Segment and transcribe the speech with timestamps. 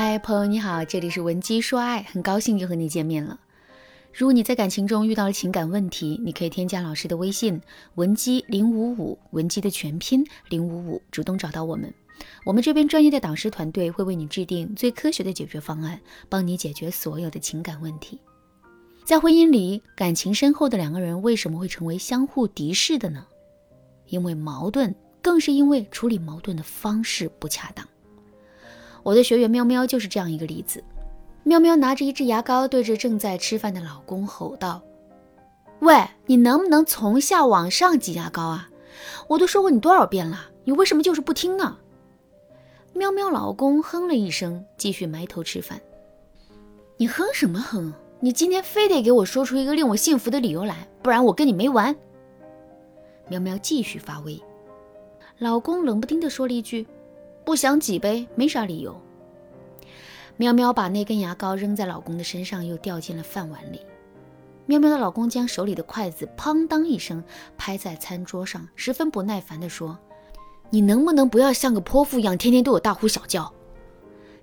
[0.00, 3.40] 嗨，朋友你好，这里是文姬说爱，很高兴又和你见面了。
[4.14, 7.60] 如果你在感情中遇到了情感问题，你可以添加老师的微信
[7.96, 11.92] 文姬零五五，文姬的全拼零五五，主动找到我们，
[12.44, 18.20] 我们这边专业的导师团队会为你制定最科学的解决方案，帮你解决所有的情感问题。
[19.04, 23.26] 在婚姻里，感情深厚的两个人为什么会成为相互敌视的呢？
[24.06, 27.84] 因为矛盾，更是因为处理矛盾的方式不恰当。
[29.02, 30.82] 我的学员喵喵就是这样一个例子。
[31.44, 34.82] 喵喵拿着一支牙膏，对着正在吃饭的老公吼道
[35.80, 38.68] ：“喂，你能不能从下往上挤牙膏啊？
[39.28, 41.78] 我都说过你多少遍了，你为什么就是不听呢？”
[42.92, 45.80] 喵喵老公哼了一声，继续埋头吃饭。
[46.96, 47.94] 你哼什么哼？
[48.20, 51.94] 你今天非得给我说出一个令我信服的理由来，不然我跟你没完。
[53.28, 54.42] 喵喵继续发威。
[55.38, 56.84] 老公冷不丁地说了一句
[57.48, 58.94] ：“不想挤呗，没啥理由。”
[60.36, 63.80] 喵喵把那根牙膏扔在老公的身上，又掉进了饭碗里。
[64.66, 67.24] 喵喵的老公将手里的筷子砰当一声
[67.56, 69.98] 拍在餐桌上，十分不耐烦地说
[70.68, 73.50] ：“你能不能不要像个泼妇一样，天天对我大呼小叫？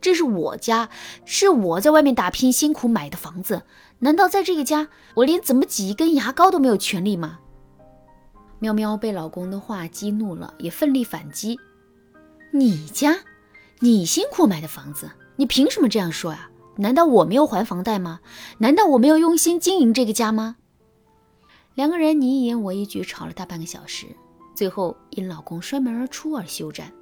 [0.00, 0.88] 这是我家，
[1.26, 3.64] 是我在外面打拼辛苦买的房子，
[3.98, 7.40] 难道在这个家，我连怎么挤一根牙膏都没有权利吗？”
[8.60, 11.60] 喵喵被老公的话激怒了，也奋力反击
[12.56, 13.16] ：“你家，
[13.80, 16.48] 你辛苦买的房子。”你凭什么这样说呀？
[16.76, 18.20] 难道我没有还房贷吗？
[18.58, 20.54] 难道我没有用心经营这个家吗？
[21.74, 24.06] 两个人你一言我一句吵了大半个小时，
[24.54, 26.92] 最后因老公摔门而出而休战。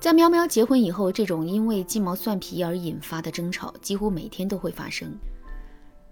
[0.00, 5.16] 在喵喵结婚以后，这种因为鸡毛蒜皮而引发的争吵几乎每天都会发生。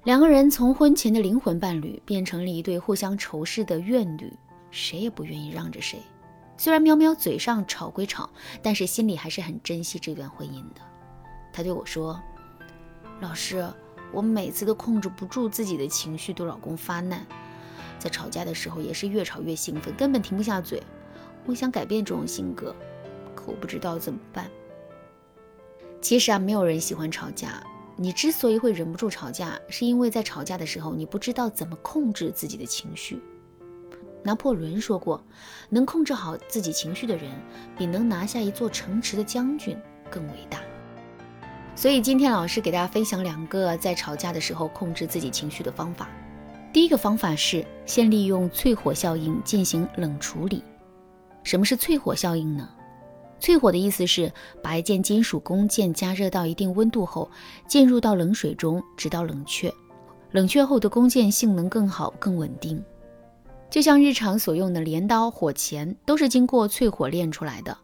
[0.04, 4.32] 两个人从婚前的灵魂伴侣变成了一对互相仇视的怨侣，
[4.70, 5.98] 谁也不愿意让着谁。
[6.56, 8.30] 虽然喵喵嘴上吵归吵，
[8.62, 10.80] 但是心里还是很珍惜这段婚姻的。
[11.52, 12.20] 他对我说
[13.20, 13.66] ：“老师，
[14.12, 17.26] 我每次都控制不住自己的情绪，对老公发难，
[17.98, 20.82] 在吵架的时候也是越吵越兴奋，根本停不下嘴。
[21.44, 22.74] 我想改变这种性格，
[23.34, 24.50] 可我不知道怎么办。
[26.00, 27.62] 其实啊，没有人喜欢吵架。
[27.96, 33.20] 你之所以会忍不住吵架，是因为在吵架的时候，你不知道怎么控制自己的情绪。
[34.24, 35.22] 拿破仑说过，
[35.68, 37.30] 能控制好自己情绪的人，
[37.78, 39.76] 比能拿下一座城池的将军
[40.10, 40.58] 更伟大。”
[41.76, 46.08] 所以今天老师给大家分享两个在吵架的时候控制自己情绪的方法。
[46.72, 50.62] 第一个方法是先利用淬火效应进行冷处理。
[51.42, 52.68] 什么是淬火效应呢？
[53.40, 57.30] 淬火的意思是把一件金属工件加热到一定温度后，
[57.68, 59.70] 进入到冷水中，直到冷却。
[60.30, 62.82] 冷却后的工件性能更好、更稳定。
[63.74, 67.76] 就像日常所用的镰刀、火钳，都是经过淬火炼出来的。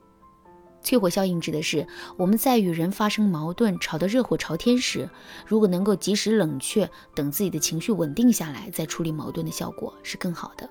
[0.84, 1.84] 淬火效应指的是
[2.17, 5.11] 我们在与人发生矛盾、吵得热火朝天时，
[5.45, 10.71] 如果能够及时冷却，等自己的情绪稳定下来再处理矛盾的效果是更好的。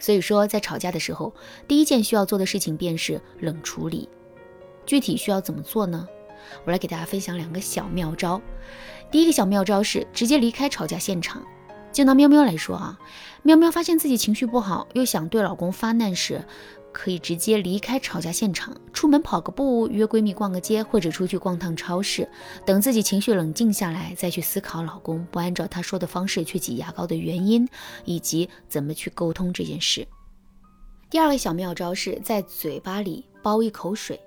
[0.00, 1.32] 所以说，在吵架的时候，
[1.68, 4.08] 第一件需要做的事情便是冷处理。
[4.84, 6.04] 具体需要怎么做呢？
[6.64, 8.42] 我来给大家分享两个小妙招。
[9.12, 11.40] 第一个小妙招是直接离开吵架现场。
[11.92, 12.98] 就拿喵喵来说啊，
[13.42, 16.44] 喵喵发现自己情绪不好，又想对老公发难时。
[16.92, 22.28] 可以直接离开吵架现场，出门跑个步，约闺蜜逛个街，或者出去逛趟超市，
[22.66, 27.68] 等自己情绪冷静下来，再去思考老公不按照他说的方式去挤牙膏的原因，
[28.04, 30.04] 以及怎么去沟通这件事。
[31.08, 34.16] 第二个小妙招是在嘴巴里包一口水。《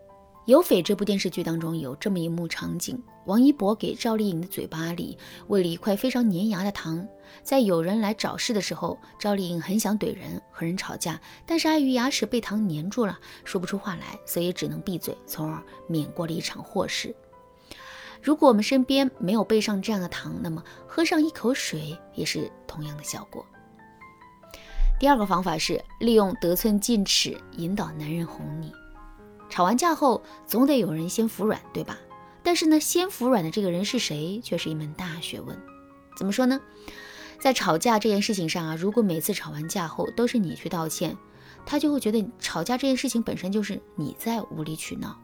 [0.46, 5.18] 有匪》这部电视剧当中有这么一幕场景：王一博给赵丽颖的嘴巴里
[5.48, 7.08] 喂了一块非常粘牙的糖。
[7.42, 17.16] 在有人来找事的时候，赵丽颖很想怼人和人吵架，但是碍于牙齿被糖粘住了，说不出话来，所以只能闭嘴，从而免过了一场祸事。
[18.22, 23.46] 如果我们身边没有备上这样的糖，那么喝上一口水也是同样的效果。
[25.00, 28.74] 第二个方法是利用得寸进尺引导男人哄你。
[29.54, 32.00] 吵完架后，总得有人先服软，对吧？
[32.42, 35.56] 但是呢，先服软的这个人是谁，却是一门大学问。
[36.18, 36.60] 怎么说呢？
[37.40, 41.16] 在吵架这件事情上啊，如果每次吵完架后都是你去道歉，
[41.68, 45.16] 他就会觉得吵架这件事情本身就是你在无理取闹。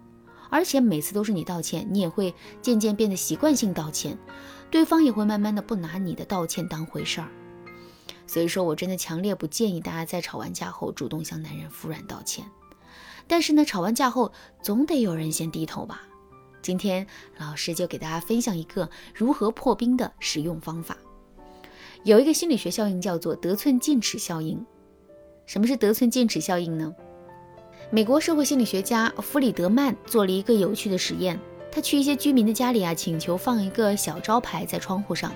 [0.51, 4.15] 而且每次都是你道歉，你也会渐渐变得习惯性道歉，
[4.69, 7.31] 对方也会慢慢的不拿你的道歉当回事儿。
[8.27, 12.45] 所以说我真的强烈不建议大家在吵完架后主动向男人服软道歉。
[13.29, 14.31] 但是呢，吵完架后
[14.61, 16.01] 总得有人先低头吧。
[16.63, 17.05] 今天
[17.37, 20.97] 老师就给大家分享一个如何破冰的使用方法。
[22.03, 24.65] 有一个心理学效应叫做得寸进尺效应。
[25.45, 26.93] 什么是得寸进尺效应呢？
[27.91, 31.39] 美国社会心理学家弗里德曼做了一个有趣的实验，
[31.71, 35.31] 他去一些居民的家里啊，请求放一个小招牌在窗户上，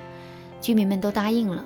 [0.60, 1.66] 居民们都答应了。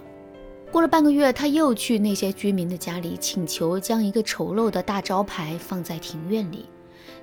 [0.72, 6.66] 过了半个月，他又去那些居民的家里，请求将一个丑陋的大招牌放在庭院里，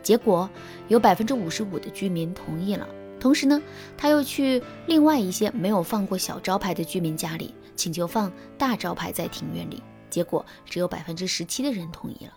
[0.02, 0.48] 结果
[0.88, 2.88] 有百分之五十五的居民同意了。
[3.20, 3.62] 同时呢，
[3.96, 12.32] 他又去另外一些没有放过小招牌的居民家里，请求放大招牌在庭院里，结果只有百分之十七的人同意了。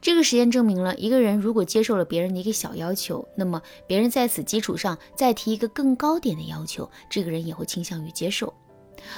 [0.00, 8.52] 这个实验证明了，一个人如果接受了别人的一个小要求，那么别人在此基础上再提一个更高点的要求，这个人也会倾向于接受。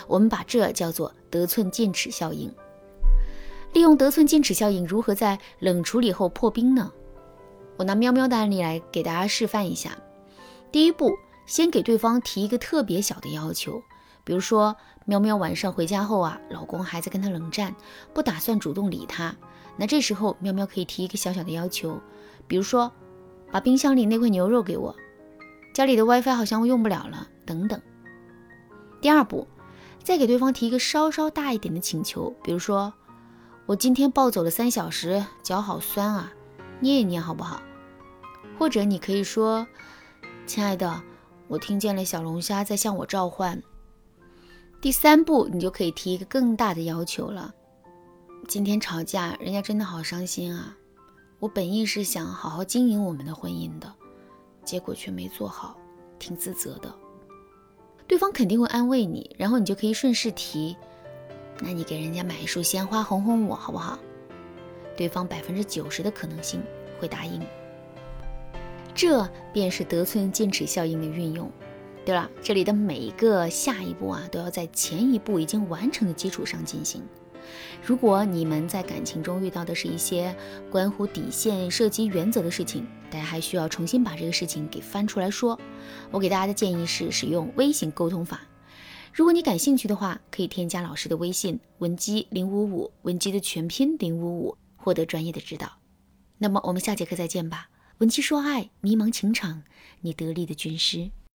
[0.07, 2.53] 我们把这叫做得寸进尺效应。
[3.73, 6.93] 利用得寸进尺效应，如何在冷处理后破冰呢？
[7.79, 9.97] 我拿喵喵的案例来给大家示范一下。
[10.71, 11.11] 第一步，
[11.47, 13.83] 先给对方提一个特别小的要求，
[14.25, 14.77] 比如说，
[15.07, 17.75] 喵喵晚上回家后啊，老公还在跟他冷战，
[18.13, 19.35] 不打算主动理他。
[19.79, 21.99] 那这时候，喵喵可以提一个小小的要求，
[22.47, 22.93] 比如说，
[23.51, 24.95] 把冰箱里那块牛肉给我，
[25.73, 27.81] 家里的 WiFi 好像用不了了，等等。
[29.01, 29.49] 第二步。
[30.05, 32.93] 再给对方提一个稍稍大一点的请求，比如说，
[33.67, 36.33] 我今天暴走了三小时，脚好酸啊，
[36.81, 37.63] 捏一捏好不好？
[38.59, 39.67] 或者你可以说，
[40.47, 41.03] 亲爱的，
[41.49, 43.63] 我听见了小龙虾在向我召唤。
[44.81, 47.55] 第三步，你就可以提一个更大的要求了。
[48.49, 50.77] 今天吵架，人家真的好伤心啊！
[51.39, 53.93] 我本意是想好好经营我们的婚姻的，
[54.65, 55.77] 结果却没做好，
[56.19, 56.93] 挺自责的。
[58.13, 60.77] 对方肯定会安慰你，然后你就可以顺势提，
[61.63, 63.99] 那你给人家买一束鲜花哄哄我好不好？
[64.95, 66.63] 对方百分之九十的可能性
[67.01, 67.41] 会答应。
[68.95, 71.51] 这便是得寸进尺效应的运用。
[72.05, 77.03] 对了，这里的每一个下一步啊，都要在前一步已经完成的基础上进行。
[77.83, 80.37] 如果你们在感情中遇到的是一些
[80.71, 85.61] 关乎底线、涉及原则的事情，大家还需要重新把这个事情给翻出来说。
[86.11, 88.41] 我给大家的建议是使用微型沟通法。
[89.13, 95.71] 如果你感兴趣的话，可以添加老师的微信文姬零五五，文姬的全拼零五五，获得专业的指导。
[96.39, 97.69] 那么我们下节课再见吧。
[97.99, 99.63] 文姬说爱，迷茫情场，
[100.01, 101.11] 你得力的军师。